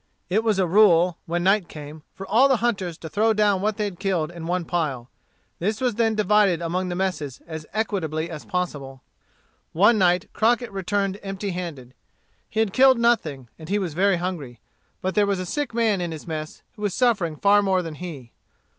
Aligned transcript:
It 0.31 0.43
was 0.43 0.57
a 0.57 0.65
rule, 0.65 1.19
when 1.27 1.43
night 1.43 1.67
came, 1.67 2.01
for 2.15 2.25
all 2.25 2.47
the 2.47 2.55
hunters 2.57 2.97
to 2.97 3.07
throw 3.07 3.33
down 3.33 3.61
what 3.61 3.77
they 3.77 3.83
had 3.83 3.99
killed 3.99 4.31
in 4.31 4.47
one 4.47 4.65
pile. 4.65 5.11
This 5.59 5.79
was 5.79 5.93
then 5.93 6.15
divided 6.15 6.59
among 6.59 6.89
the 6.89 6.95
messes 6.95 7.39
as 7.45 7.67
equitably 7.71 8.27
as 8.27 8.43
possible. 8.43 9.03
One 9.73 9.99
night, 9.99 10.27
Crockett 10.33 10.71
returned 10.71 11.19
empty 11.21 11.51
handed. 11.51 11.93
He 12.49 12.61
had 12.61 12.73
killed 12.73 12.97
nothing, 12.97 13.47
and 13.59 13.69
he 13.69 13.77
was 13.77 13.93
very 13.93 14.15
hungry. 14.17 14.59
But 15.03 15.13
there 15.13 15.27
was 15.27 15.37
a 15.37 15.45
sick 15.45 15.71
man 15.71 16.01
in 16.01 16.11
his 16.11 16.25
mess, 16.25 16.63
who 16.75 16.81
was 16.81 16.95
suffering 16.95 17.35
far 17.35 17.61
more 17.61 17.83
than 17.83 17.93
he. 18.01 18.31